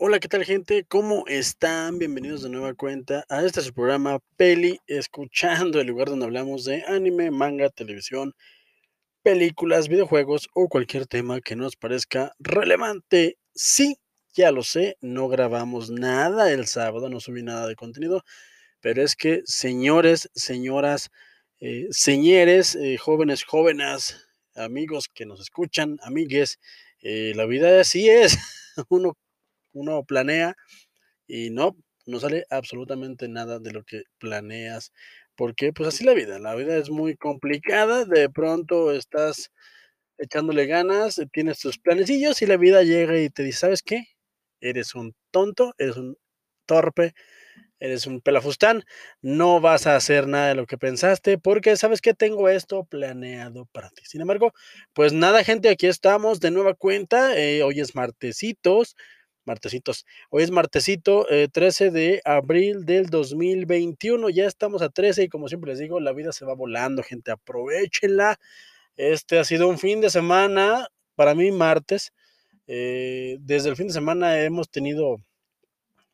[0.00, 0.84] Hola, ¿qué tal gente?
[0.84, 1.98] ¿Cómo están?
[1.98, 6.84] Bienvenidos de nueva cuenta a este su programa Peli Escuchando, el lugar donde hablamos de
[6.86, 8.32] anime, manga, televisión,
[9.24, 13.38] películas, videojuegos o cualquier tema que nos parezca relevante.
[13.56, 13.98] Sí,
[14.34, 18.22] ya lo sé, no grabamos nada el sábado, no subí nada de contenido,
[18.80, 21.10] pero es que señores, señoras,
[21.58, 24.16] eh, señores, eh, jóvenes, jóvenes,
[24.54, 26.60] amigos que nos escuchan, amigues,
[27.00, 28.38] eh, la vida así es.
[28.90, 29.16] Uno
[29.78, 30.54] uno planea
[31.26, 34.92] y no, no sale absolutamente nada de lo que planeas,
[35.36, 39.50] porque pues así la vida, la vida es muy complicada, de pronto estás
[40.18, 44.04] echándole ganas, tienes tus planecillos y la vida llega y te dice, ¿sabes qué?
[44.60, 46.16] Eres un tonto, eres un
[46.66, 47.14] torpe,
[47.80, 48.84] eres un pelafustán,
[49.22, 53.66] no vas a hacer nada de lo que pensaste, porque sabes que tengo esto planeado
[53.72, 54.02] para ti.
[54.06, 54.52] Sin embargo,
[54.94, 57.36] pues nada, gente, aquí estamos de nueva cuenta.
[57.38, 58.96] Eh, hoy es martesitos,
[59.48, 60.06] martesitos.
[60.30, 64.28] Hoy es martesito, 13 eh, de abril del 2021.
[64.28, 67.32] Ya estamos a 13 y como siempre les digo, la vida se va volando, gente.
[67.32, 68.38] Aprovechenla.
[68.96, 72.12] Este ha sido un fin de semana, para mí martes.
[72.66, 75.16] Eh, desde el fin de semana hemos tenido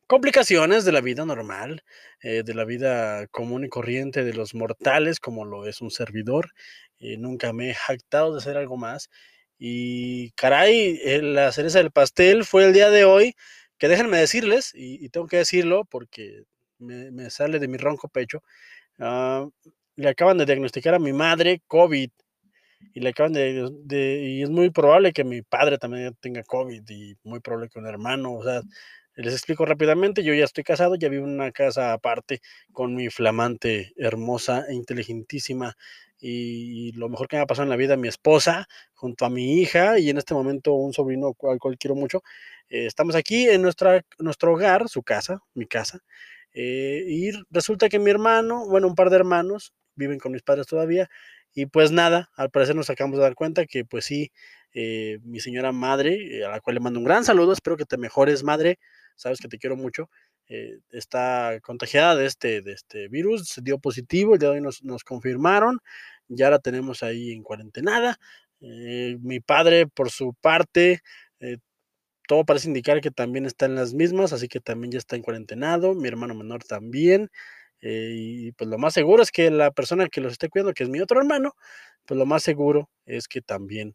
[0.07, 1.83] complicaciones de la vida normal,
[2.21, 6.51] eh, de la vida común y corriente de los mortales, como lo es un servidor.
[7.19, 9.09] nunca me he jactado de hacer algo más.
[9.57, 13.35] Y caray, la cereza del pastel fue el día de hoy,
[13.77, 16.43] que déjenme decirles, y, tengo que decirlo porque
[16.79, 18.43] me, sale de mi ronco pecho,
[18.99, 19.47] ah,
[19.95, 22.09] le acaban de diagnosticar a mi madre COVID.
[22.93, 23.71] Y le acaban de,
[24.23, 27.87] y es muy probable que mi padre también tenga COVID y muy probable que un
[27.87, 28.61] hermano, o sea,
[29.15, 32.41] les explico rápidamente, yo ya estoy casado, ya vivo en una casa aparte
[32.73, 35.75] con mi flamante, hermosa e inteligentísima
[36.19, 39.61] y lo mejor que me ha pasado en la vida, mi esposa, junto a mi
[39.61, 42.21] hija y en este momento un sobrino al cual quiero mucho.
[42.69, 45.99] Eh, estamos aquí en nuestra, nuestro hogar, su casa, mi casa,
[46.53, 50.67] eh, y resulta que mi hermano, bueno, un par de hermanos, viven con mis padres
[50.67, 51.09] todavía,
[51.53, 54.31] y pues nada, al parecer nos acabamos de dar cuenta que pues sí,
[54.73, 57.97] eh, mi señora madre, a la cual le mando un gran saludo, espero que te
[57.97, 58.79] mejores madre,
[59.15, 60.09] sabes que te quiero mucho,
[60.91, 65.03] está contagiada de este, de este virus, dio positivo, el día de hoy nos, nos
[65.03, 65.79] confirmaron,
[66.27, 68.17] ya la tenemos ahí en cuarentenada.
[68.61, 71.01] Eh, mi padre, por su parte,
[71.39, 71.57] eh,
[72.27, 75.21] todo parece indicar que también está en las mismas, así que también ya está en
[75.23, 77.29] cuarentenado, mi hermano menor también.
[77.81, 80.83] Eh, y pues lo más seguro es que la persona que los esté cuidando, que
[80.83, 81.55] es mi otro hermano,
[82.05, 83.93] pues lo más seguro es que también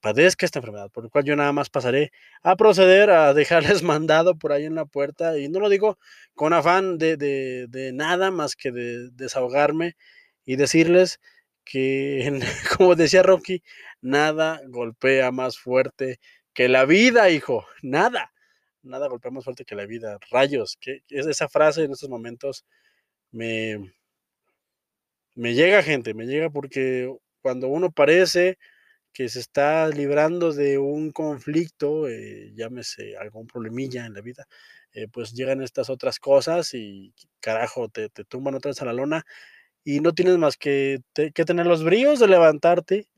[0.00, 2.10] padezca esta enfermedad, por lo cual yo nada más pasaré
[2.42, 5.98] a proceder a dejarles mandado por ahí en la puerta, y no lo digo
[6.34, 9.96] con afán de, de, de nada más que de desahogarme
[10.44, 11.20] y decirles
[11.64, 12.40] que,
[12.78, 13.62] como decía Rocky,
[14.00, 16.18] nada golpea más fuerte
[16.54, 18.32] que la vida, hijo, nada,
[18.82, 22.64] nada golpea más fuerte que la vida, rayos, que esa frase en estos momentos
[23.30, 23.92] me,
[25.34, 28.58] me llega gente, me llega porque cuando uno parece
[29.12, 34.46] que se está librando de un conflicto, eh, llámese algún problemilla en la vida,
[34.92, 38.92] eh, pues llegan estas otras cosas y carajo, te, te tumban otra vez a la
[38.92, 39.24] lona
[39.84, 43.08] y no tienes más que, que tener los bríos de levantarte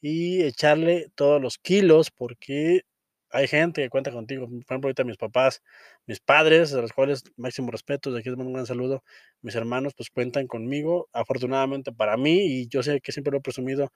[0.00, 2.82] y echarle todos los kilos porque
[3.30, 4.46] hay gente que cuenta contigo.
[4.48, 5.62] Por ejemplo, ahorita mis papás,
[6.06, 9.02] mis padres, a los cuales máximo respeto, de aquí les mando un gran saludo.
[9.42, 13.40] Mis hermanos, pues cuentan conmigo, afortunadamente para mí, y yo sé que siempre lo he
[13.42, 13.92] presumido.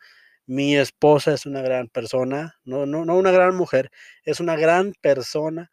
[0.46, 3.90] Mi esposa es una gran persona, no, no, no una gran mujer,
[4.24, 5.70] es una gran persona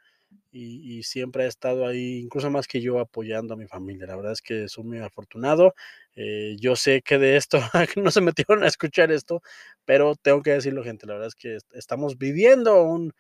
[0.52, 4.08] y, siempre ha estado ahí, incluso más que yo, apoyando a mi familia.
[4.08, 5.76] La verdad es que soy muy afortunado.
[6.16, 7.60] Eh, yo sé que de esto
[7.98, 9.42] no se metieron a escuchar esto,
[9.86, 11.06] pero tengo que decirlo, gente.
[11.06, 13.14] La verdad es que estamos viviendo un,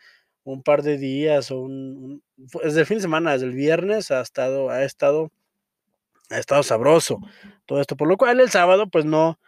[0.43, 4.21] un par de días, o un, desde el fin de semana, desde el viernes, ha
[4.21, 5.31] estado, ha estado,
[6.29, 7.19] ha estado sabroso
[7.65, 7.95] todo esto.
[7.95, 9.39] Por lo cual el sábado, pues no,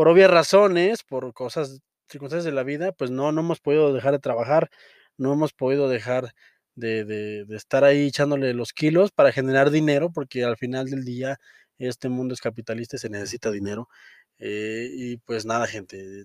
[0.00, 4.12] por obvias razones, por cosas, circunstancias de la vida, pues no, no hemos podido dejar
[4.12, 4.70] de trabajar,
[5.18, 6.32] no hemos podido dejar
[6.74, 11.38] de, estar ahí echándole los kilos para generar dinero, porque al final del día
[11.76, 13.90] este mundo es capitalista y se necesita dinero.
[14.38, 16.24] Eh, y pues nada, gente,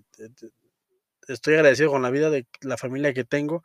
[1.28, 3.62] estoy agradecido con la vida de la familia que tengo,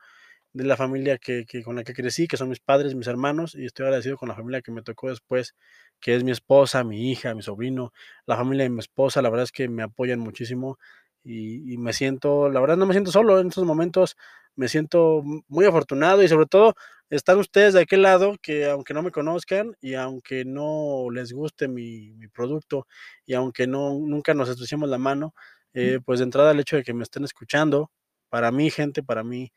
[0.52, 3.66] de la familia que, con la que crecí, que son mis padres, mis hermanos, y
[3.66, 5.56] estoy agradecido con la familia que me tocó después,
[6.02, 7.94] que es mi esposa, mi hija, mi sobrino,
[8.26, 10.78] la familia de mi esposa, la verdad es que me apoyan muchísimo
[11.24, 14.18] y, y me siento, la verdad no me siento solo en estos momentos,
[14.56, 16.76] me siento muy afortunado y sobre todo
[17.10, 21.68] están ustedes de aquel lado que aunque no me conozcan y aunque no les guste
[21.68, 22.88] mi, producto
[23.26, 25.34] y aunque no nunca nos estuciemos la mano,
[25.74, 27.92] eh, pues de entrada el hecho de que me estén escuchando,
[28.30, 29.52] para mí gente, para mí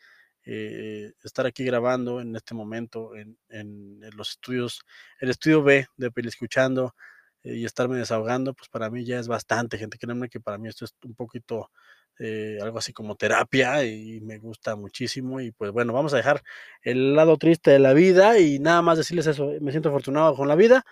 [0.44, 4.81] eh, estar aquí grabando en este momento en, en, los estudios,
[5.20, 6.94] el estudio B de Peli Escuchando
[7.43, 9.99] eh, y estarme desahogando, pues para mí ya es bastante, gente.
[9.99, 11.70] Créanme que para mí esto es un poquito
[12.19, 15.41] eh, algo así como terapia y me gusta muchísimo.
[15.41, 16.43] Y pues bueno, vamos a dejar
[16.82, 19.52] el lado triste de la vida y nada más decirles eso.
[19.61, 20.85] Me siento afortunado con la vida.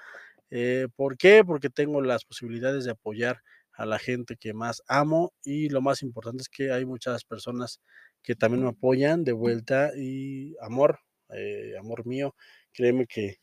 [0.51, 1.45] Eh, ¿Por qué?
[1.45, 6.03] Porque tengo las posibilidades de apoyar a la gente que más amo y lo más
[6.03, 7.81] importante es que hay muchas personas
[8.23, 12.35] que también me apoyan de vuelta y amor, eh, amor mío,
[12.73, 13.39] créeme que,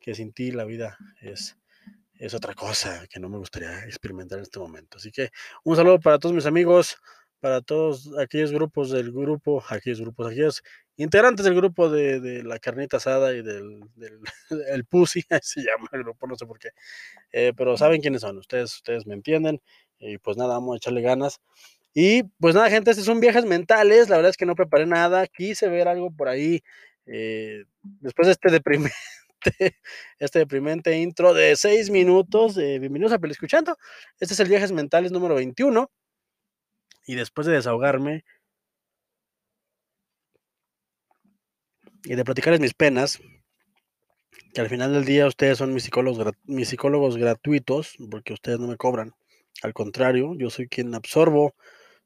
[0.00, 1.56] que, sin ti la vida es,
[2.14, 4.98] es otra cosa que no me gustaría experimentar en este momento.
[4.98, 5.30] Así que
[5.64, 6.96] un saludo para todos mis amigos,
[7.40, 10.62] para todos aquellos grupos del grupo, aquellos grupos, aquellos
[10.96, 14.20] integrantes del grupo de, de la carnita asada y del, del
[14.68, 16.70] el Pussy, se llama el grupo, no sé por qué,
[17.32, 19.60] eh, pero saben quiénes son, ustedes, ustedes me entienden,
[19.98, 21.40] y pues nada, vamos a echarle ganas.
[21.94, 24.08] Y pues nada, gente, estos son viajes mentales.
[24.08, 25.26] La verdad es que no preparé nada.
[25.26, 26.62] Quise ver algo por ahí.
[27.06, 28.94] Eh, después de este deprimente,
[30.18, 32.56] este deprimente intro de seis minutos.
[32.56, 33.76] Eh, bienvenidos a Peli Escuchando.
[34.18, 35.90] Este es el Viajes Mentales número 21.
[37.06, 38.24] Y después de desahogarme
[42.04, 43.20] y de platicarles mis penas,
[44.54, 48.68] que al final del día ustedes son mis psicólogos, mis psicólogos gratuitos, porque ustedes no
[48.68, 49.14] me cobran.
[49.62, 51.54] Al contrario, yo soy quien absorbo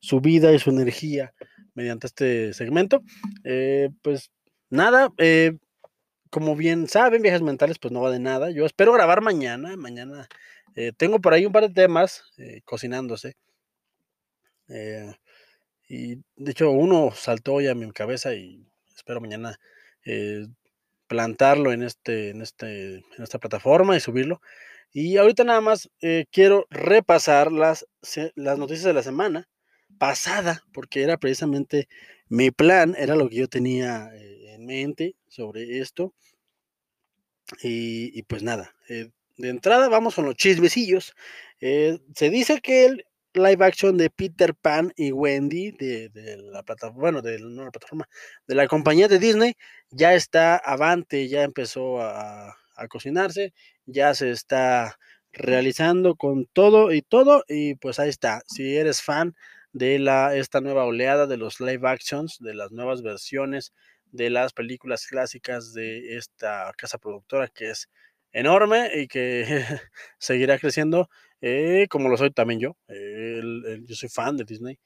[0.01, 1.35] su vida y su energía
[1.77, 3.03] mediante este segmento.
[3.45, 4.31] Eh, pues
[4.71, 5.53] nada, eh,
[6.31, 8.51] como bien saben, viajes mentales, pues no va de nada.
[8.51, 9.77] Yo espero grabar mañana.
[9.77, 10.29] Mañana
[10.75, 12.25] eh, tengo por ahí un par de temas
[12.65, 13.37] cocinándose.
[15.89, 18.67] Y de hecho, uno saltó ya a mi cabeza y
[18.97, 19.57] espero mañana
[21.07, 24.41] plantarlo en, este, en, este, en esta plataforma y subirlo.
[24.93, 25.89] Y ahorita nada más
[26.33, 27.87] quiero repasar las,
[28.35, 29.49] las noticias de la semana
[29.99, 31.89] pasada, porque era precisamente
[32.29, 36.15] mi plan, era lo que yo tenía eh, en mente sobre esto.
[37.63, 41.15] Y, y pues nada, eh, de entrada vamos con los chismecillos.
[41.61, 43.05] Eh, se dice que el
[43.35, 47.39] live action de Peter Pan y Wendy de, de la plataforma, bueno, de
[47.71, 48.09] plataforma,
[48.49, 49.55] de la compañía de Disney,
[49.91, 52.57] ya está avante, ya empezó a
[52.89, 53.53] cocinarse,
[53.87, 54.99] ya se está
[55.33, 58.43] realizando con todo y todo, y pues ahí está.
[58.47, 59.35] Si eres fan
[59.77, 63.75] de la, esta nueva oleada de los live actions, de las nuevas versiones
[64.11, 67.91] de las películas clásicas de esta casa productora que es
[68.33, 69.45] enorme y que
[70.19, 71.11] seguirá creciendo,
[71.43, 72.77] eh, como lo soy también yo.
[72.89, 73.43] Eh,
[73.85, 74.79] yo soy fan de Disney.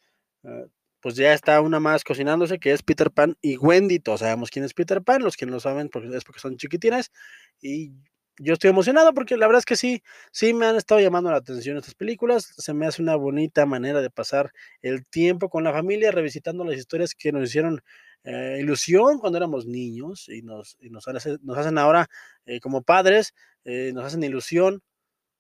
[0.43, 0.67] Uh,
[1.01, 4.01] pues ya está una más cocinándose, que es Peter Pan y Wendy.
[4.01, 6.57] Todos sabemos quién es Peter Pan, los que no lo saben porque es porque son
[6.57, 7.13] chiquitines.
[7.61, 7.93] Y
[8.43, 10.03] yo estoy emocionado porque la verdad es que sí,
[10.33, 12.55] sí me han estado llamando la atención estas películas.
[12.57, 16.77] Se me hace una bonita manera de pasar el tiempo con la familia, revisitando las
[16.77, 17.83] historias que nos hicieron
[18.25, 22.09] eh, ilusión cuando éramos niños y nos, y nos, hace, nos hacen ahora
[22.47, 23.35] eh, como padres,
[23.65, 24.83] eh, nos hacen ilusión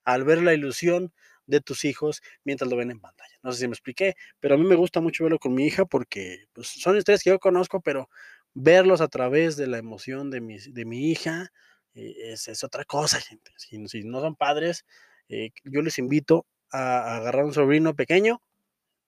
[0.04, 1.12] al ver la ilusión
[1.46, 3.34] de tus hijos mientras lo ven en pantalla.
[3.42, 5.86] No sé si me expliqué, pero a mí me gusta mucho verlo con mi hija
[5.86, 8.10] porque pues, son historias que yo conozco, pero
[8.52, 11.50] verlos a través de la emoción de mi, de mi hija
[11.94, 13.52] eh, es, es, otra cosa, gente.
[13.56, 14.84] Si, si no son padres,
[15.28, 18.42] eh, yo les invito a, a, agarrar un sobrino pequeño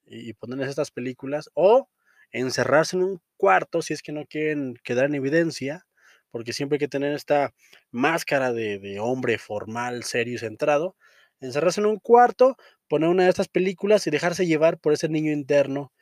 [0.07, 1.89] y, y ponerles estas películas o
[2.33, 5.87] encerrarse en un cuarto si es que no quieren quedar en evidencia,
[6.31, 7.53] porque siempre hay que tener esta
[7.91, 10.97] máscara de, de hombre formal, serio y centrado
[11.43, 12.57] encerrarse en un cuarto,
[12.89, 15.93] poner una de estas películas y dejarse llevar por ese niño interno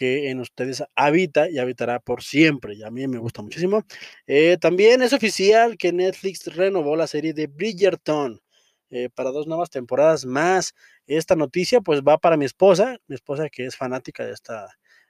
[0.00, 2.74] que en ustedes habita y habitará por siempre.
[2.74, 3.84] Y a mí me gusta muchísimo.
[4.26, 8.40] Eh, también es oficial que Netflix renovó la serie de Bridgerton.
[8.88, 10.74] Eh, para dos nuevas temporadas más.
[11.06, 14.68] Esta noticia pues va para mi esposa, mi esposa que es fanática de esta,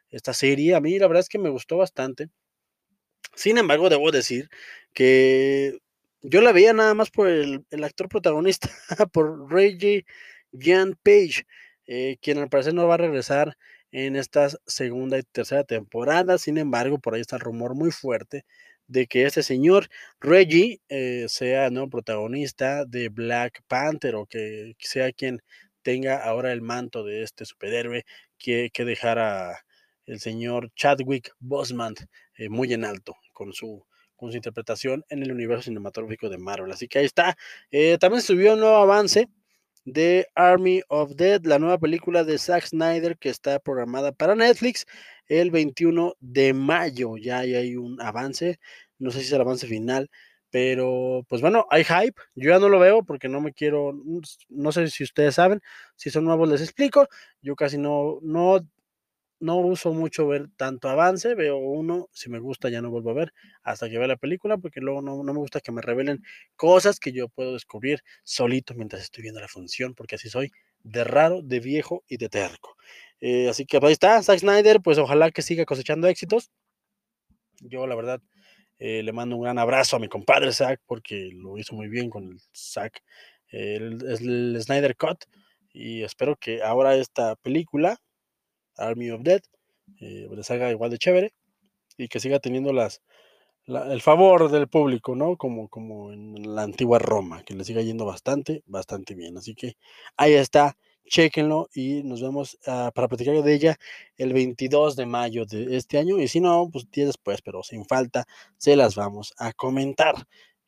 [0.08, 0.74] esta serie.
[0.74, 2.28] A mí la verdad es que me gustó bastante.
[3.36, 4.48] Sin embargo, debo decir
[4.92, 5.78] que
[6.22, 8.68] yo la veía nada más por el, el actor protagonista,
[9.12, 10.04] por Reggie
[10.52, 11.44] Jan Page,
[11.86, 13.56] eh, quien al parecer no va a regresar
[13.92, 16.38] en esta segunda y tercera temporada.
[16.38, 18.44] Sin embargo, por ahí está el rumor muy fuerte
[18.86, 19.88] de que este señor
[20.20, 25.42] Reggie eh, sea nuevo protagonista de Black Panther o que sea quien
[25.82, 28.04] tenga ahora el manto de este superhéroe
[28.38, 29.64] que, que dejara
[30.06, 31.94] el señor Chadwick Boseman
[32.34, 33.84] eh, muy en alto con su
[34.16, 36.70] con su interpretación en el universo cinematográfico de Marvel.
[36.70, 37.38] Así que ahí está.
[37.70, 39.30] Eh, también subió un nuevo avance
[39.84, 44.86] de Army of Dead, la nueva película de Zack Snyder que está programada para Netflix
[45.26, 47.16] el 21 de mayo.
[47.16, 48.58] Ya hay un avance,
[48.98, 50.10] no sé si es el avance final,
[50.50, 52.20] pero pues bueno, hay hype.
[52.34, 53.92] Yo ya no lo veo porque no me quiero,
[54.48, 55.60] no sé si ustedes saben,
[55.96, 57.06] si son nuevos les explico.
[57.40, 58.60] Yo casi no, no
[59.40, 63.14] no uso mucho ver tanto avance, veo uno, si me gusta ya no vuelvo a
[63.14, 63.32] ver
[63.62, 66.22] hasta que vea la película, porque luego no, no me gusta que me revelen
[66.56, 71.04] cosas que yo puedo descubrir solito mientras estoy viendo la función, porque así soy de
[71.04, 72.76] raro, de viejo y de terco.
[73.20, 76.50] Eh, así que pues, ahí está, Zack Snyder, pues ojalá que siga cosechando éxitos.
[77.60, 78.20] Yo la verdad
[78.78, 82.08] eh, le mando un gran abrazo a mi compadre Zack porque lo hizo muy bien
[82.10, 83.02] con el Zack,
[83.48, 85.24] el, el Snyder Cut.
[85.72, 87.98] Y espero que ahora esta película,
[88.80, 89.42] Army of Dead,
[90.00, 91.32] eh, les haga igual de chévere
[91.96, 93.02] y que siga teniendo las,
[93.66, 95.36] el favor del público, ¿no?
[95.36, 99.36] Como, como en la antigua Roma, que le siga yendo bastante, bastante bien.
[99.36, 99.76] Así que
[100.16, 103.76] ahí está, chequenlo y nos vemos uh, para platicar de ella
[104.16, 106.18] el 22 de mayo de este año.
[106.18, 110.14] Y si no, pues días después, pero sin falta, se las vamos a comentar.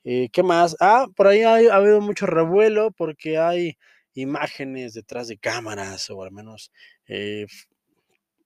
[0.04, 0.76] Eh, ¿Qué más?
[0.81, 3.78] Ah, por ahí ha habido mucho revuelo porque hay
[4.14, 6.73] imágenes detrás de cámaras o al menos
[7.07, 7.47] eh,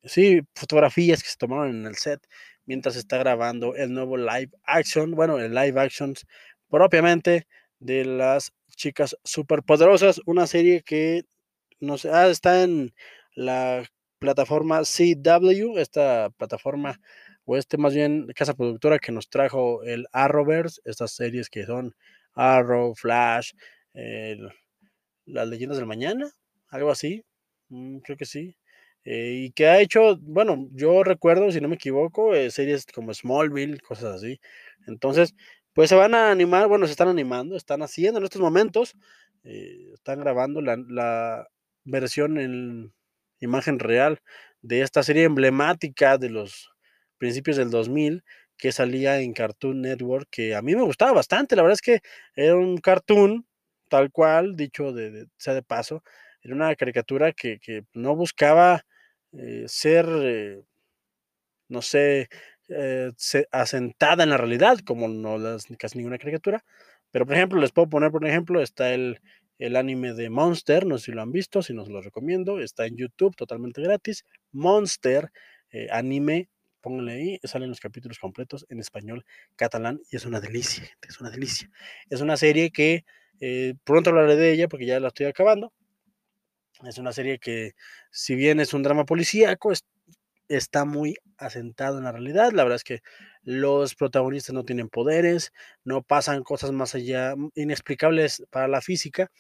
[0.06, 2.20] sí, fotografías que se tomaron en el set
[2.66, 6.26] mientras está grabando el nuevo live action, bueno, el live actions
[6.68, 7.46] propiamente
[7.80, 11.24] de las chicas superpoderosas, una serie que
[11.80, 12.94] no sé, ah, está en
[13.34, 13.84] la
[14.18, 17.00] plataforma CW, esta plataforma
[17.44, 21.94] o este más bien casa productora que nos trajo el Arrowverse, estas series que son
[22.34, 23.52] Arrow, Flash,
[23.94, 24.50] el,
[25.26, 26.30] las leyendas del mañana,
[26.68, 27.24] algo así,
[27.68, 28.56] mm, creo que sí.
[29.06, 33.14] Eh, y que ha hecho, bueno, yo recuerdo, si no me equivoco, eh, series como
[33.14, 34.40] Smallville, cosas así.
[34.88, 35.34] Entonces,
[35.72, 38.96] pues se van a animar, bueno, se están animando, están haciendo en estos momentos,
[39.44, 41.48] eh, están grabando la, la,
[41.84, 42.92] versión en
[43.40, 44.20] imagen real
[44.62, 46.70] de esta serie emblemática de los
[47.18, 48.24] principios del 2000
[48.56, 52.00] que salía en Cartoon Network, que a mí me gustaba bastante, la verdad es que
[52.34, 53.46] era un cartoon
[53.88, 56.02] tal cual, dicho de, de sea de paso,
[56.42, 58.84] era una caricatura que, que no buscaba
[59.38, 60.62] eh, ser, eh,
[61.68, 62.28] no sé,
[62.68, 66.64] eh, se, asentada en la realidad, como no las, casi ninguna caricatura.
[67.10, 69.20] Pero, por ejemplo, les puedo poner, por ejemplo, está el,
[69.58, 72.86] el anime de Monster, no sé si lo han visto, si nos lo recomiendo, está
[72.86, 74.24] en YouTube totalmente gratis.
[74.52, 75.30] Monster,
[75.90, 76.48] anime,
[76.80, 79.24] pónganle ahí, salen los capítulos completos en español,
[79.56, 81.70] catalán, y es una delicia, es una delicia.
[82.10, 83.04] Es una serie que
[83.84, 85.72] pronto hablaré de ella porque ya la estoy acabando.
[86.84, 87.72] Es una serie que,
[88.10, 89.84] si bien es un drama policíaco, es,
[90.48, 92.52] está muy asentado en la realidad.
[92.52, 93.00] La verdad es que
[93.42, 95.52] los protagonistas no tienen poderes,
[95.84, 99.30] no pasan cosas más allá inexplicables para la física.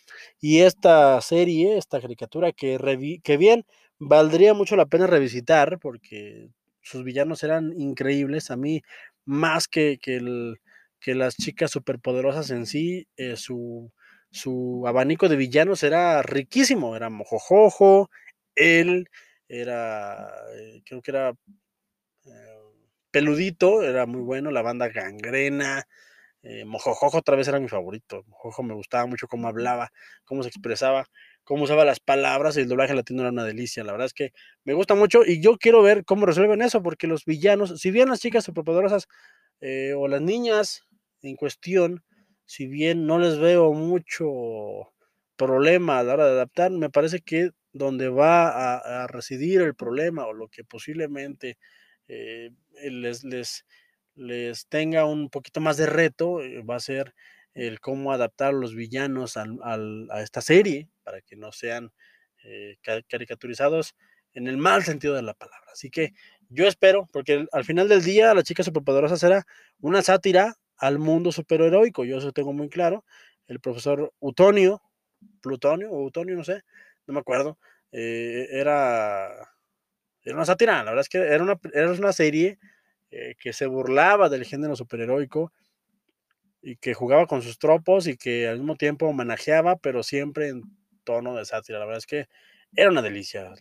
[0.40, 3.64] Y esta serie, esta caricatura que, que bien
[3.98, 6.48] valdría mucho la pena revisitar porque
[6.82, 8.50] sus villanos eran increíbles.
[8.50, 8.82] A mí,
[9.24, 10.54] más que, que,
[11.00, 13.92] que las chicas superpoderosas en sí, eh, su
[14.36, 18.10] su abanico de villanos era riquísimo, era Mojojojo,
[18.54, 19.08] él,
[19.48, 21.30] era, eh, creo que era
[22.26, 22.56] eh,
[23.10, 25.86] Peludito, era muy bueno, la banda Gangrena,
[26.42, 29.90] eh, Mojojojo otra vez era mi favorito, Mojojojo me gustaba mucho cómo hablaba,
[30.24, 31.06] cómo se expresaba,
[31.42, 34.32] cómo usaba las palabras y el doblaje latino era una delicia, la verdad es que
[34.64, 38.10] me gusta mucho y yo quiero ver cómo resuelven eso, porque los villanos, si bien
[38.10, 39.08] las chicas superpoderosas
[39.60, 40.82] eh, o las niñas
[41.22, 42.04] en cuestión,
[42.46, 44.92] si bien no les veo mucho
[45.36, 49.74] problema a la hora de adaptar, me parece que donde va a, a residir el
[49.74, 51.58] problema o lo que posiblemente
[52.08, 52.50] eh,
[52.90, 53.66] les, les,
[54.14, 57.14] les, tenga un poquito más de reto eh, va a ser
[57.54, 61.92] el cómo adaptar los villanos al, al, a esta serie para que no sean
[62.44, 62.76] eh,
[63.08, 63.94] caricaturizados
[64.34, 65.66] en el mal sentido de la palabra.
[65.72, 66.12] Así que
[66.48, 69.46] yo espero, porque al final del día la chica superpoderosa será
[69.80, 72.04] una sátira al mundo superheroico.
[72.04, 73.04] Yo eso tengo muy claro.
[73.46, 74.82] El profesor Utonio,
[75.40, 76.62] Plutonio o Utonio, no sé,
[77.06, 77.58] no me acuerdo,
[77.92, 79.28] eh, era,
[80.22, 80.78] era una sátira.
[80.84, 82.58] La verdad es que era una, era una serie
[83.10, 85.52] eh, que se burlaba del género superheroico
[86.62, 90.62] y que jugaba con sus tropos y que al mismo tiempo homenajeaba, pero siempre en
[91.04, 91.78] tono de sátira.
[91.78, 92.26] La verdad es que
[92.76, 93.52] era una delicia.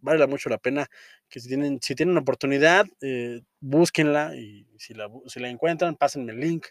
[0.00, 0.86] Vale mucho la pena
[1.28, 6.32] que si tienen, si tienen oportunidad, eh, búsquenla y si la, si la, encuentran, pásenme
[6.32, 6.66] el link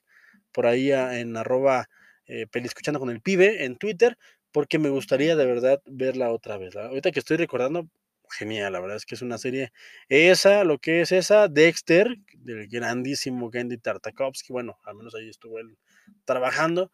[0.51, 1.89] por ahí en arroba
[2.27, 4.17] eh, escuchando con el pibe en Twitter,
[4.51, 6.75] porque me gustaría de verdad verla otra vez.
[6.75, 7.89] Ahorita que estoy recordando,
[8.29, 9.71] genial, la verdad es que es una serie,
[10.09, 15.59] esa, lo que es esa, Dexter, del grandísimo Gendy Tartakovsky, bueno, al menos ahí estuvo
[15.59, 15.77] él
[16.25, 16.91] trabajando,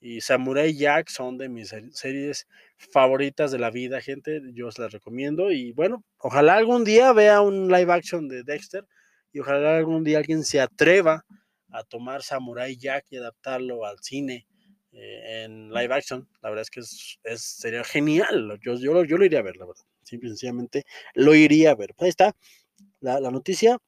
[0.00, 2.46] y Samurai Jack son de mis series
[2.78, 4.40] favoritas de la vida, gente.
[4.54, 5.50] Yo os las recomiendo.
[5.50, 8.86] Y bueno, ojalá algún día vea un live action de Dexter.
[9.32, 11.24] Y ojalá algún día alguien se atreva
[11.70, 14.46] a tomar Samurai Jack y adaptarlo al cine
[14.92, 16.28] eh, en live action.
[16.40, 18.58] La verdad es que es, sería genial.
[18.62, 19.84] Yo, yo, yo, lo iría a ver, la verdad.
[20.02, 21.94] Simple sencillamente lo iría a ver.
[21.98, 22.34] Ahí está.
[23.00, 23.78] la, la noticia.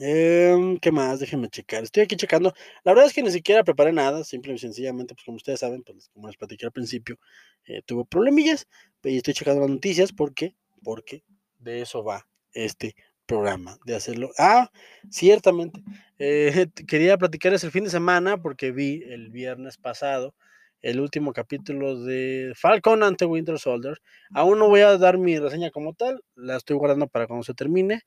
[0.00, 1.20] Em, ¿Qué más?
[1.20, 1.82] Déjenme checar.
[1.84, 2.52] Estoy aquí checando.
[2.84, 5.82] La verdad es que ni siquiera preparé nada, simple y sencillamente, pues como ustedes saben,
[5.82, 7.18] pues como les platiqué al principio,
[7.66, 8.66] eh, tuve problemillas
[9.04, 11.22] y estoy checando las noticias porque, porque
[11.58, 12.94] de eso va este
[13.26, 14.30] programa, de hacerlo.
[14.38, 14.70] Ah,
[15.10, 15.82] ciertamente.
[16.18, 20.34] Eh, quería platicarles el fin de semana porque vi el viernes pasado
[20.82, 23.98] el último capítulo de Falcon ante Winter Soldier.
[24.32, 27.54] Aún no voy a dar mi reseña como tal, la estoy guardando para cuando se
[27.54, 28.02] termine.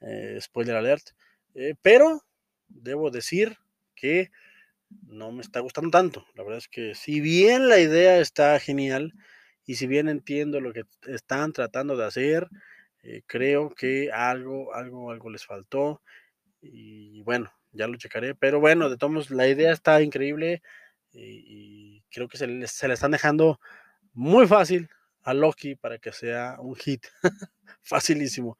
[0.00, 1.10] Eh, spoiler alert.
[1.54, 2.22] Eh, pero
[2.68, 3.56] debo decir
[3.94, 4.30] que
[5.06, 6.26] no me está gustando tanto.
[6.34, 9.12] La verdad es que si bien la idea está genial
[9.64, 12.48] y si bien entiendo lo que están tratando de hacer,
[13.02, 16.02] eh, creo que algo, algo, algo les faltó.
[16.60, 18.34] Y bueno, ya lo checaré.
[18.34, 20.62] Pero bueno, de todos la idea está increíble
[21.12, 23.60] y, creo que se le, se están dejando
[24.12, 24.88] muy fácil
[25.22, 27.06] a Loki para que sea un hit.
[27.82, 28.58] Facilísimo.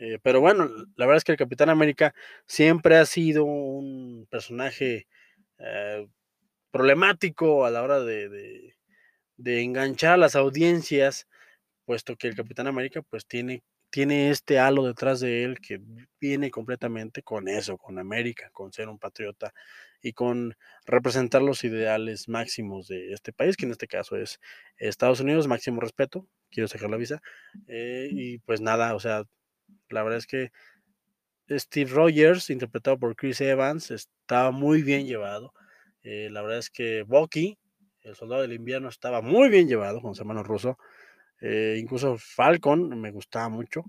[0.00, 0.66] Eh, pero bueno,
[0.96, 2.14] la verdad es que el Capitán América
[2.46, 5.06] siempre ha sido un personaje
[5.58, 6.08] eh,
[6.70, 8.74] problemático a la hora de,
[9.36, 11.26] enganchar a las audiencias,
[11.84, 15.80] puesto que el Capitán América pues tiene, tiene este halo detrás de él que
[16.18, 19.52] viene completamente con eso, con América, con ser un patriota
[20.02, 24.40] y con representar los ideales máximos de este país, que en este caso es
[24.78, 27.20] Estados Unidos, máximo respeto, quiero sacar la visa,
[27.68, 29.24] eh, y pues nada, o sea,
[29.88, 30.50] la verdad es que
[31.58, 35.52] Steve Rogers, interpretado por Chris Evans, estaba muy bien llevado.
[36.02, 37.58] Eh, la verdad es que Bucky,
[38.02, 40.78] el soldado del invierno, estaba muy bien llevado con su hermano ruso.
[41.40, 43.84] Eh, incluso Falcon me gustaba mucho.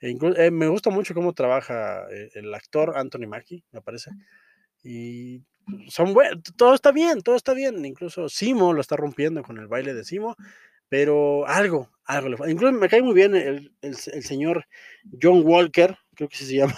[0.00, 4.10] E eh, me gusta mucho cómo trabaja el actor Anthony Mackie, me parece.
[4.82, 5.42] Y
[5.88, 6.14] son
[6.56, 7.84] todo está bien, todo está bien.
[7.84, 10.36] Incluso Simo lo está rompiendo con el baile de Simo.
[10.90, 12.52] Pero algo, algo le falta.
[12.52, 14.66] Incluso me cae muy bien el, el, el, señor
[15.22, 16.74] John Walker, creo que se llama,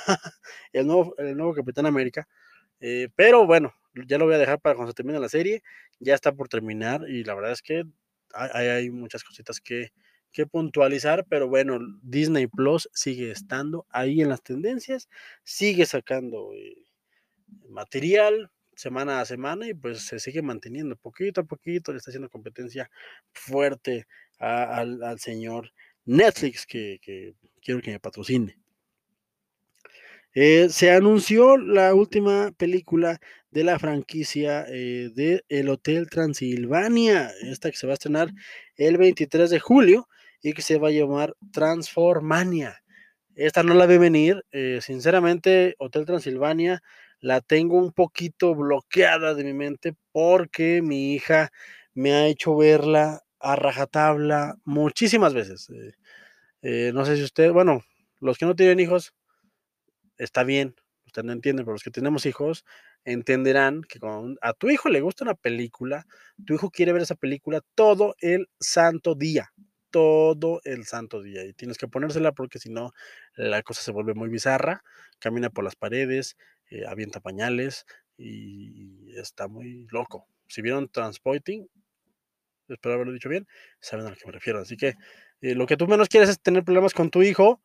[0.72, 2.28] el nuevo, el nuevo Capitán América.
[2.78, 3.74] Eh, pero bueno,
[4.06, 5.64] ya lo voy a dejar para cuando se termine la serie.
[5.98, 7.84] Ya está por terminar y la verdad es que
[8.34, 9.92] hay, hay muchas cositas que,
[10.32, 15.08] que puntualizar, pero bueno, Disney Plus sigue estando ahí en las tendencias,
[15.44, 16.76] sigue sacando eh,
[17.68, 18.50] material,
[18.82, 22.90] semana a semana y pues se sigue manteniendo poquito a poquito, le está haciendo competencia
[23.32, 24.06] fuerte
[24.38, 25.72] a, al, al, señor
[26.04, 28.58] Netflix que, que, quiero que me patrocine.
[30.34, 37.70] Eh, se anunció la última película de la franquicia eh, de El Hotel Transilvania, esta
[37.70, 38.30] que se va a estrenar
[38.76, 40.08] el 23 de julio
[40.42, 42.82] y que se va a llamar Transformania.
[43.34, 46.82] Esta no la ve venir, eh, sinceramente, Hotel Transilvania
[47.22, 51.50] la tengo un poquito bloqueada de mi mente porque mi hija
[51.94, 55.70] me ha hecho verla a rajatabla muchísimas veces.
[55.70, 55.92] Eh,
[56.62, 57.82] eh, no sé si usted, bueno,
[58.20, 59.14] los que no tienen hijos,
[60.18, 60.74] está bien,
[61.06, 62.64] usted no entiende, pero los que tenemos hijos
[63.04, 66.06] entenderán que cuando a tu hijo le gusta una película,
[66.46, 69.52] tu hijo quiere ver esa película todo el santo día,
[69.90, 72.92] todo el santo día y tienes que ponérsela porque si no
[73.34, 74.82] la cosa se vuelve muy bizarra,
[75.18, 76.36] camina por las paredes,
[76.72, 77.84] eh, avienta pañales
[78.16, 80.26] y está muy loco.
[80.48, 81.66] Si vieron Transporting,
[82.68, 83.46] espero haberlo dicho bien,
[83.78, 84.60] saben a lo que me refiero.
[84.60, 84.94] Así que
[85.42, 87.60] eh, lo que tú menos quieres es tener problemas con tu hijo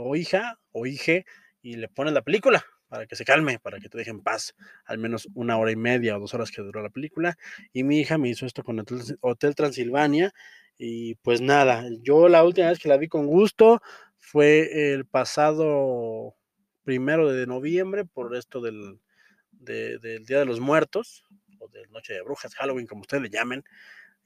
[0.00, 1.24] o hija o hije
[1.62, 4.54] y le pones la película para que se calme, para que te deje en paz,
[4.84, 7.38] al menos una hora y media o dos horas que duró la película.
[7.72, 8.84] Y mi hija me hizo esto con el
[9.20, 10.32] Hotel Transilvania.
[10.76, 13.80] Y pues nada, yo la última vez que la vi con gusto
[14.18, 16.36] fue el pasado
[16.84, 19.00] primero de noviembre por esto del,
[19.50, 21.24] de, del Día de los Muertos,
[21.58, 23.64] o de Noche de Brujas, Halloween, como ustedes le llamen.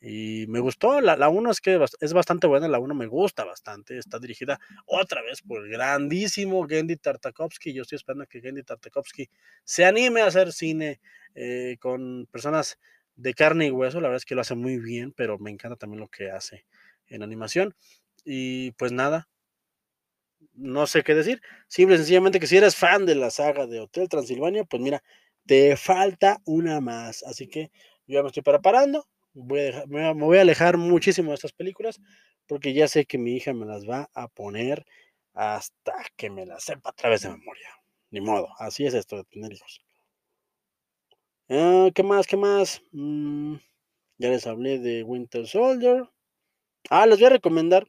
[0.01, 3.45] Y me gustó, la, la 1 es que es bastante buena, la 1 me gusta
[3.45, 8.63] bastante, está dirigida otra vez por el grandísimo Gendy Tartakovsky, yo estoy esperando que Gendy
[8.63, 9.31] Tartakovsky
[9.65, 11.01] se anime a hacer cine
[11.35, 12.79] eh, con personas
[13.17, 15.77] de carne y hueso, la verdad es que lo hace muy bien, pero me encanta
[15.77, 16.67] también lo que hace
[17.07, 17.75] en animación.
[18.25, 19.29] Y pues nada,
[20.57, 21.41] no sé qué decir.
[21.69, 25.03] Simple sencillamente que si eres fan de la saga de Hotel Transilvania, pues mira,
[25.47, 27.23] te falta una más.
[27.25, 27.71] Así que
[28.07, 29.07] yo ya me estoy preparando.
[29.35, 32.01] Voy a me voy a alejar muchísimo de estas películas
[32.47, 34.87] porque ya sé que mi hija me las va a poner
[35.35, 37.69] hasta que me las sepa a través de memoria.
[38.11, 39.81] Ni modo, así es esto de tener hijos.
[41.49, 42.27] Ah, ¿Qué más?
[42.27, 42.83] ¿Qué más?
[42.93, 43.57] Mm,
[44.19, 46.09] ya les hablé de Winter Soldier.
[46.91, 47.87] Ah, les voy a recomendar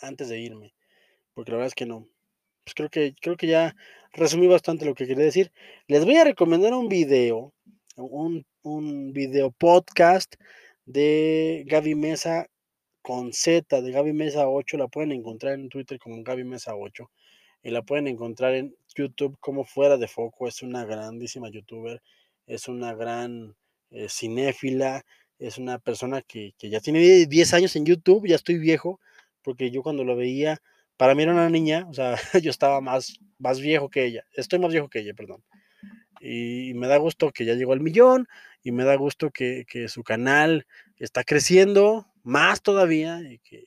[0.00, 0.72] antes de irme
[1.34, 2.08] porque la verdad es que no.
[2.64, 3.74] Pues creo que, creo que ya
[4.12, 5.52] resumí bastante lo que quería decir.
[5.88, 7.52] Les voy a recomendar un video,
[7.96, 10.34] un, un video podcast
[10.86, 12.46] de Gaby Mesa
[13.02, 17.10] con Z de Gaby Mesa 8, la pueden encontrar en Twitter como Gaby Mesa 8
[17.64, 20.48] y la pueden encontrar en YouTube como Fuera de Foco.
[20.48, 22.00] Es una grandísima youtuber,
[22.46, 23.56] es una gran
[23.90, 25.04] eh, cinéfila,
[25.38, 29.00] es una persona que, que, ya tiene 10 años en YouTube, ya estoy viejo,
[29.42, 30.60] porque yo cuando lo veía,
[31.02, 34.60] para mí era una niña, o sea, yo estaba más, más viejo que ella, estoy
[34.60, 35.42] más viejo que ella, perdón.
[36.20, 38.28] Y me da gusto que ya llegó al millón
[38.62, 40.64] y me da gusto que, su canal
[40.98, 43.64] está creciendo más todavía y que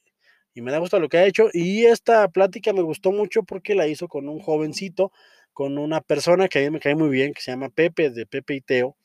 [0.53, 1.49] y me da gusto lo que ha hecho.
[1.51, 5.11] Y esta plática me gustó mucho porque la hizo con un jovencito,
[5.51, 8.25] con una persona que a mí me cae muy bien, que se llama Pepe, de
[8.25, 8.95] Pepe y Teo.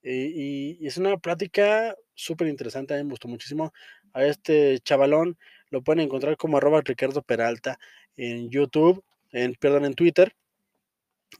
[0.00, 3.72] Y, y es una plática súper interesante, a mí me gustó muchísimo.
[4.12, 5.36] A este chavalón
[5.74, 7.80] lo pueden encontrar como arroba Ricardo Peralta
[8.16, 10.36] en YouTube, en, perdón, en Twitter.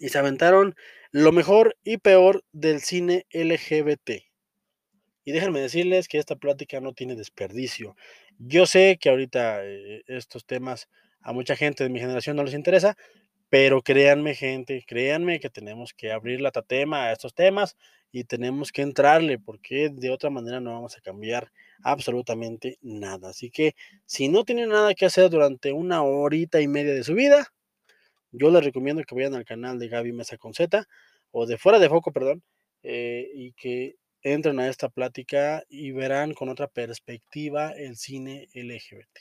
[0.01, 0.75] Y se aventaron
[1.13, 4.11] lo mejor y peor del cine LGBT.
[5.25, 7.97] Y déjenme decirles que esta plática no tiene desperdicio.
[8.39, 10.89] Yo sé que ahorita eh, estos temas
[11.21, 12.97] a mucha gente de mi generación no les interesa,
[13.49, 17.77] pero créanme, gente, créanme que tenemos que abrir la tatema a estos temas
[18.11, 23.31] y tenemos que entrarle, porque de otra manera no vamos a cambiar absolutamente nada.
[23.31, 23.75] Así que
[24.07, 27.49] si no tienen nada que hacer durante una horita y media de su vida,
[28.33, 30.87] yo les recomiendo que vayan al canal de Gaby Mesa con Z,
[31.31, 32.43] o de Fuera de Foco, perdón,
[32.83, 39.21] eh, y que entren a esta plática y verán con otra perspectiva el cine LGBT.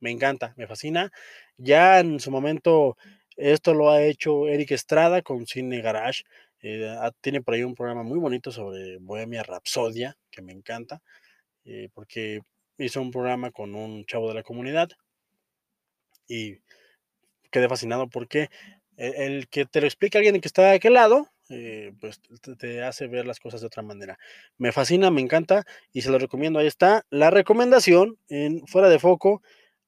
[0.00, 1.10] Me encanta, me fascina.
[1.56, 2.96] Ya en su momento
[3.36, 6.24] esto lo ha hecho Eric Estrada con Cine Garage.
[6.62, 11.02] Eh, tiene por ahí un programa muy bonito sobre Bohemia Rapsodia, que me encanta,
[11.64, 12.40] eh, porque
[12.78, 14.88] hizo un programa con un chavo de la comunidad
[16.26, 16.58] y
[17.50, 18.48] quedé fascinado porque
[18.96, 22.20] el, que te lo explica alguien que está de aquel lado, eh, pues
[22.58, 24.18] te, hace ver las cosas de otra manera.
[24.58, 26.58] Me fascina, me encanta y se lo recomiendo.
[26.58, 29.42] Ahí está la recomendación en Fuera de Foco,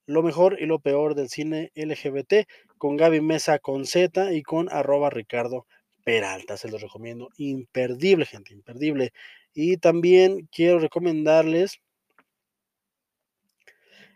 [0.07, 4.73] lo mejor y lo peor del cine LGBT con Gaby Mesa con Z y con
[4.73, 5.67] arroba Ricardo
[6.05, 6.57] Peralta.
[6.57, 7.29] Se los recomiendo.
[7.37, 9.13] Imperdible, gente, imperdible.
[9.55, 11.81] Y también quiero recomendarles.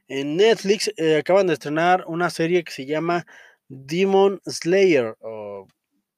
[0.09, 3.27] En Netflix eh, acaban de estrenar una serie que se llama
[3.69, 5.67] Demon Slayer, o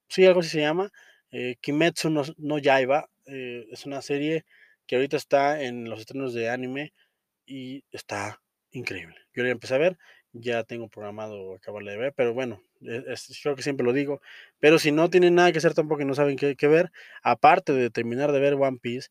[0.09, 0.91] sí, algo así se llama
[1.31, 4.45] eh, Kimetsu no, no Yaiba eh, es una serie
[4.87, 6.95] que ahorita está en los estrenos de anime
[7.47, 9.17] y está increíble.
[9.35, 9.99] Yo la empecé a ver,
[10.33, 14.21] ya tengo programado acabarla de ver, pero bueno, e, creo que siempre lo digo.
[14.61, 17.91] Pero si no tienen nada que hacer tampoco y no saben qué, ver, aparte de
[17.91, 19.09] terminar de ver One Piece,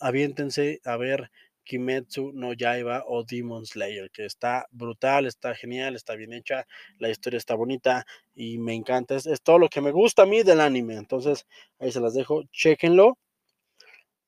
[0.00, 1.30] aviéntense a ver
[1.66, 6.66] Kimetsu no Yaiba o Demon Slayer, que está brutal, está genial, está bien hecha,
[6.98, 9.16] la historia está bonita y me encanta.
[9.16, 10.94] Es, todo lo que me gusta a mí del anime.
[10.94, 11.46] Entonces,
[11.78, 13.18] ahí se las dejo, chequenlo.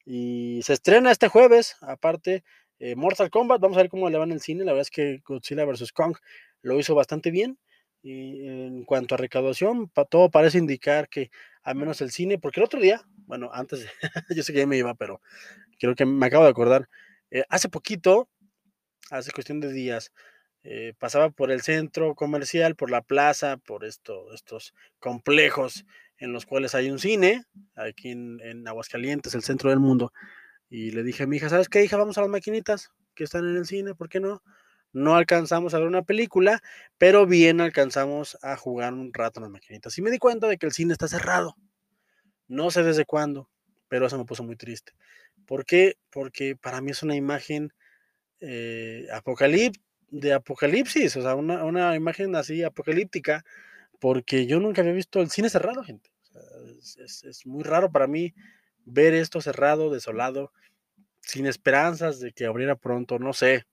[0.05, 2.43] Y se estrena este jueves, aparte,
[2.79, 3.61] eh, Mortal Kombat.
[3.61, 4.65] Vamos a ver cómo le va en el cine.
[4.65, 5.93] La verdad es que Godzilla vs.
[5.93, 6.17] Kong
[6.63, 7.59] lo hizo bastante bien.
[8.03, 11.31] Y en cuanto a recaudación, todo parece indicar que
[11.63, 13.87] al menos el cine, porque el otro día, bueno, antes,
[14.37, 15.21] yo sé que ya me iba, pero
[15.79, 16.89] creo que me acabo de acordar,
[17.31, 18.29] eh, hace poquito,
[19.11, 20.13] hace cuestión de días,
[20.63, 25.85] eh, pasaba por el centro comercial, por la plaza, por esto, estos complejos
[26.19, 27.45] en los cuales hay un cine,
[27.77, 30.13] aquí en, Aguascalientes, el centro del mundo.
[30.71, 31.97] Y le dije a mi hija, ¿sabes qué, hija?
[31.97, 34.43] Vamos a las maquinitas que están en el cine, ¿por qué no?
[34.93, 36.63] No alcanzamos a ver una película,
[36.97, 39.97] pero bien alcanzamos a jugar un rato en las maquinitas.
[39.99, 41.57] Y me di cuenta de que el cine está cerrado.
[42.47, 43.51] No sé desde cuándo,
[43.89, 44.93] pero eso me puso muy triste.
[45.47, 45.97] ¿Por qué?
[46.11, 47.73] Porque para mí es una imagen
[48.41, 49.07] eh,
[50.11, 53.45] de apocalipsis, o sea, una, imagen así apocalíptica,
[53.99, 56.11] porque yo nunca había visto el cine cerrado, gente.
[57.05, 58.35] es, muy raro para mí
[58.91, 60.53] ver esto cerrado, desolado,
[61.23, 63.65] sin esperanzas de que abriera pronto, no sé.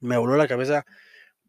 [0.00, 0.84] Me voló la cabeza,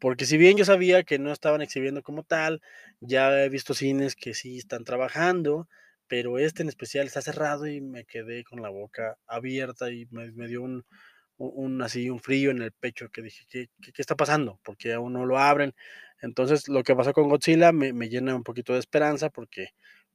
[0.00, 2.62] porque si bien yo sabía que no estaban exhibiendo como tal,
[3.00, 5.68] ya he visto cines que sí están trabajando,
[6.08, 10.48] pero este en especial está cerrado y me quedé con la boca abierta y me,
[10.48, 14.60] dio un, así un frío en el pecho que dije, ¿qué, qué, está pasando?
[14.64, 15.74] Porque aún no lo abren.
[16.20, 19.68] Entonces lo que pasó con Godzilla me, me, llena un poquito de esperanza porque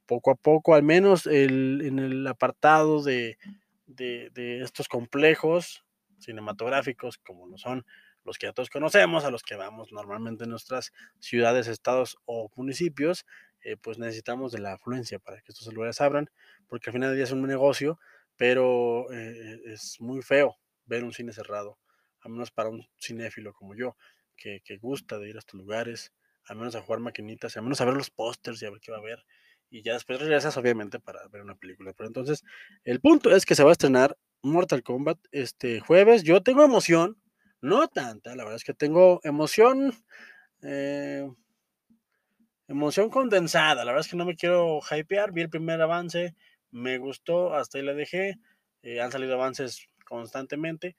[0.06, 3.38] poco a poco, al menos el, en el apartado de,
[3.86, 5.84] de, estos complejos
[6.18, 7.84] cinematográficos como lo son
[8.24, 12.50] los que ya todos conocemos, a los que vamos normalmente en nuestras ciudades, estados o
[12.56, 13.24] municipios,
[13.62, 16.28] eh, pues necesitamos de la afluencia para que estos lugares abran,
[16.66, 18.00] porque al final del día es un negocio,
[18.36, 21.78] pero eh, es muy feo ver un cine cerrado,
[22.20, 23.96] al menos para un cinéfilo como yo,
[24.36, 26.12] que, que gusta de ir a estos lugares,
[26.46, 28.90] al menos a jugar maquinitas, al menos a ver los pósters y a ver qué
[28.90, 29.24] va a haber,
[29.70, 31.92] y ya después regresas obviamente para ver una película.
[31.92, 32.44] Pero entonces,
[32.84, 36.22] el punto es que se va a estrenar Mortal Kombat este jueves.
[36.22, 37.20] Yo tengo emoción,
[37.60, 39.92] no tanta, la verdad es que tengo emoción,
[40.62, 41.28] eh,
[42.68, 46.34] emoción condensada, la verdad es que no me quiero hypear, vi el primer avance,
[46.70, 48.38] me gustó, hasta ahí la dejé,
[48.82, 50.96] eh, han salido avances constantemente,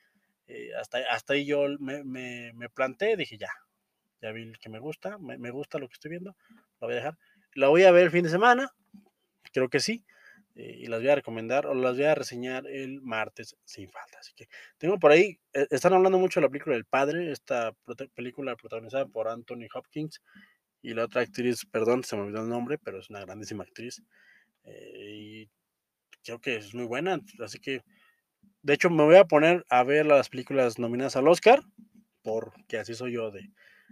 [0.47, 3.51] eh, hasta, hasta ahí yo me, me, me, planté, dije ya,
[4.21, 6.35] ya vi que me gusta, me, me, gusta lo que estoy viendo,
[6.79, 7.17] lo voy a dejar,
[7.57, 8.71] la voy a ver el fin de semana,
[9.51, 10.05] creo que sí,
[10.53, 14.19] eh, y las voy a recomendar o las voy a reseñar el martes sin falta.
[14.19, 17.73] Así que tengo por ahí, eh, están hablando mucho de la película del padre, esta
[18.13, 20.21] película protagonizada por Anthony Hopkins
[20.83, 24.03] y la otra actriz, perdón, se me olvidó el nombre, pero es una grandísima actriz.
[24.63, 25.49] Eh, y
[26.23, 27.81] creo que es muy buena, así que
[28.61, 31.63] de hecho me voy a poner a ver las películas nominadas al Oscar,
[32.21, 33.49] porque así soy yo de,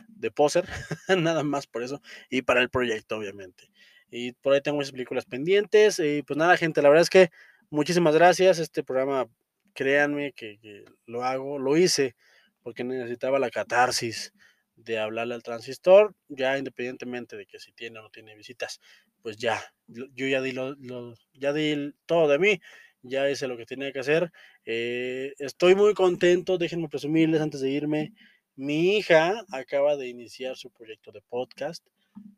[0.08, 0.66] de poser,
[1.18, 3.70] nada más por eso, y para el proyecto, obviamente.
[4.10, 6.00] Y por ahí tengo muchas películas pendientes.
[6.00, 7.32] Y pues nada, gente, la verdad es que
[7.70, 8.60] muchísimas gracias.
[8.60, 9.28] Este programa,
[9.74, 12.16] créanme que, lo hago, lo hice
[12.62, 14.34] porque necesitaba la catarsis
[14.76, 18.82] de hablarle al transistor, ya independientemente de que si tiene o no tiene visitas,
[19.22, 22.62] pues ya, yo ya di, lo, lo, ya di todo de mí,
[23.02, 24.32] ya hice lo que tenía que hacer.
[24.66, 28.14] Eh, estoy muy contento, déjenme presumirles antes de irme.
[28.58, 31.86] Mi hija acaba de iniciar su proyecto de podcast.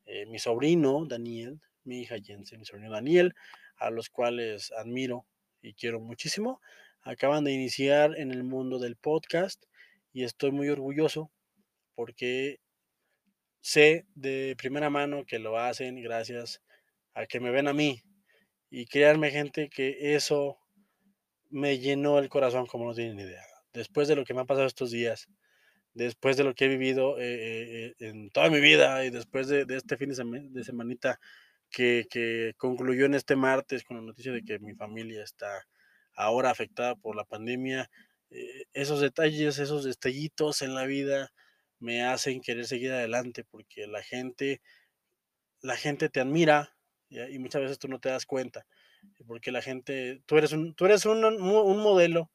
[0.08, 3.36] Eh, mi sobrino Daniel, mi hija Jensen, mi sobrino Daniel,
[3.76, 5.28] a los cuales admiro
[5.62, 6.60] y quiero muchísimo,
[7.02, 9.64] acaban de iniciar en el mundo del podcast
[10.12, 11.30] y estoy muy orgulloso
[11.94, 12.62] porque
[13.62, 16.64] sé de primera mano que lo hacen gracias
[17.14, 18.02] a que me ven a mí.
[18.72, 20.58] Y créanme gente que eso
[21.52, 23.44] me llenó el corazón como no tienen idea.
[23.72, 25.28] Después de lo que me ha pasado estos días,
[25.98, 29.66] después de lo que he vivido eh, eh, en toda mi vida y después de,
[29.70, 31.20] este fin de, sem de semanita
[31.72, 35.66] que, concluyó en este martes con la noticia de que mi familia está
[36.16, 37.90] ahora afectada por la pandemia,
[38.30, 41.32] eh, esos detalles, esos destellitos en la vida
[41.80, 44.62] me hacen querer seguir adelante porque la gente,
[45.62, 46.76] la gente te admira
[47.10, 48.68] y muchas veces tú no te das cuenta
[49.26, 52.30] porque la gente, tú eres un, tú eres un, un modelo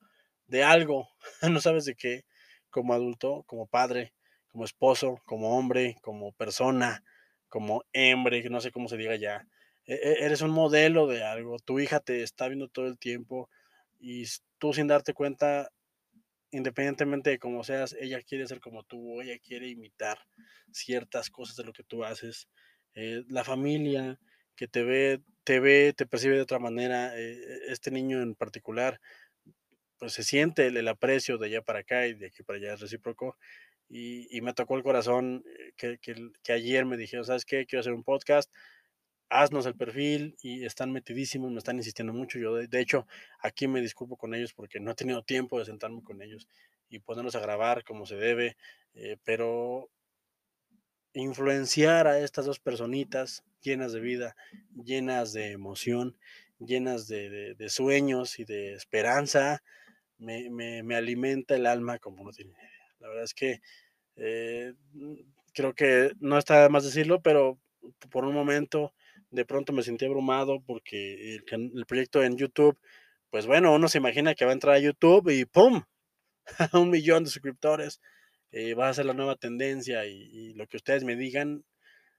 [0.46, 1.08] de algo,
[1.42, 2.24] no sabes de qué,
[2.72, 4.12] como adulto, como padre,
[4.48, 7.04] como esposo, como hombre, como persona,
[7.48, 9.46] como hembre, no sé cómo se diga ya.
[9.86, 13.48] E, e, eres un modelo de algo, tu hija te está viendo todo el tiempo
[14.00, 14.24] y
[14.58, 15.70] tú sin darte cuenta,
[16.50, 20.18] independientemente de cómo seas, ella quiere ser como tú, ella quiere imitar
[20.72, 22.48] ciertas cosas de lo que tú haces.
[22.94, 24.18] Eh, la familia
[24.56, 29.00] que te ve, te ve, te percibe de otra manera, eh, este niño en particular,
[30.02, 32.74] pues se siente el, el, aprecio de allá para acá y de aquí para allá
[32.74, 33.38] es recíproco.
[33.88, 37.66] Y, y me tocó el corazón eh, que, que, que, ayer me dijeron, ¿sabes qué?
[37.66, 38.52] Quiero hacer un podcast,
[39.28, 42.40] haznos el perfil y están metidísimos, me están insistiendo mucho.
[42.40, 43.06] Yo, de, de hecho,
[43.38, 46.48] aquí me disculpo con ellos porque no he tenido tiempo de sentarme con ellos
[46.88, 48.56] y ponerlos a grabar como se debe,
[48.94, 49.88] eh, pero
[51.12, 54.34] influenciar a estas dos personitas llenas de vida,
[54.84, 56.16] llenas de emoción,
[56.58, 59.62] llenas de, de, de sueños y de esperanza,
[60.22, 62.70] me, me, me, alimenta el alma como no tiene idea.
[63.00, 63.60] La verdad es que
[64.16, 64.74] eh,
[65.52, 67.58] creo que no está de más decirlo, pero
[68.10, 68.94] por un momento
[69.30, 72.78] de pronto me sentí abrumado porque el, el, proyecto en YouTube,
[73.30, 75.82] pues bueno, uno se imagina que va a entrar a YouTube y ¡pum!
[76.74, 78.00] un millón de suscriptores,
[78.52, 81.64] eh, va a ser la nueva tendencia y, lo que ustedes me digan,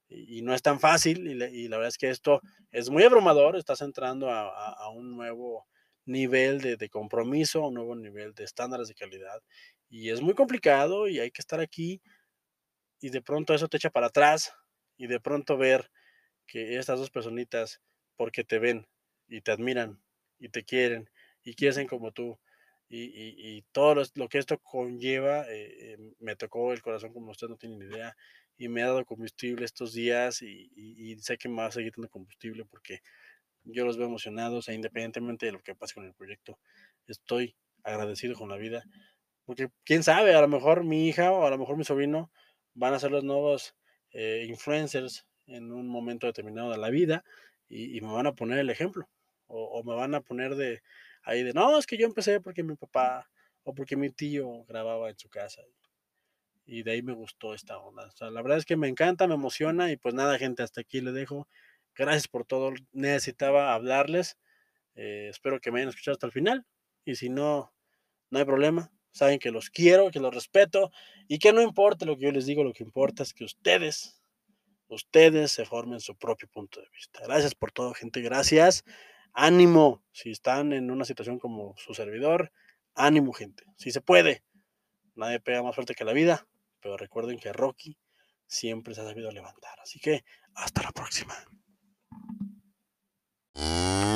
[0.09, 3.55] y, no es tan fácil, y, y, la verdad es que esto es muy abrumador,
[3.55, 5.67] estás entrando a, a un nuevo
[6.05, 9.41] nivel de, compromiso, un nuevo nivel de estándares de calidad.
[9.89, 12.01] Y es muy complicado y hay que estar aquí
[12.99, 14.53] y de pronto eso te echa para atrás
[14.97, 15.89] y de pronto ver
[16.45, 17.81] que estas dos personitas,
[18.15, 18.87] porque te ven
[19.27, 20.01] y te admiran
[20.39, 21.09] y te quieren
[21.43, 22.39] y quieren como tú
[22.89, 27.11] y, y, y todo lo, lo, que esto conlleva, eh, eh, me tocó el corazón
[27.13, 28.15] como ustedes no tienen idea
[28.57, 31.93] y me ha dado combustible estos días y, y sé que me va a seguir
[31.95, 32.99] dando combustible porque
[33.63, 36.60] yo los veo emocionados e independientemente de lo que pase con el proyecto,
[37.08, 38.84] estoy agradecido con la vida.
[39.45, 42.32] Porque quién sabe, a lo mejor mi hija o a lo mejor mi sobrino
[42.73, 43.76] van a ser los nuevos
[44.12, 47.23] eh, influencers en un momento determinado de la vida
[47.67, 49.10] y, me van a poner el ejemplo.
[49.47, 50.82] O, o, me van a poner de
[51.23, 53.30] ahí de, no, es que yo empecé porque mi papá
[53.63, 55.62] o porque mi tío grababa en su casa.
[56.65, 58.06] Y de ahí me gustó esta onda.
[58.06, 60.82] O sea, la verdad es que me encanta, me emociona y pues nada, gente, hasta
[60.82, 61.47] aquí le dejo.
[61.95, 62.73] Gracias por todo.
[62.91, 64.38] Necesitaba hablarles.
[64.95, 66.65] Eh, espero que me hayan escuchado hasta el final.
[67.06, 67.73] Y si no,
[68.29, 68.91] no hay problema.
[69.12, 70.91] Saben que los quiero, que los respeto
[71.27, 74.19] y que no importa lo que yo les digo, lo que importa es que ustedes,
[74.88, 77.21] ustedes se formen su propio punto de vista.
[77.23, 78.21] Gracias por todo, gente.
[78.21, 78.84] Gracias.
[79.34, 80.03] Ánimo.
[80.12, 82.51] Si están en una situación como su servidor,
[82.95, 83.65] ánimo, gente.
[83.77, 84.43] Si se puede.
[85.15, 86.47] Nadie pega más fuerte que la vida,
[86.79, 87.99] pero recuerden que Rocky
[88.47, 89.79] siempre se ha sabido levantar.
[89.79, 90.23] Así que
[90.56, 91.36] hasta la próxima.
[93.55, 94.12] Música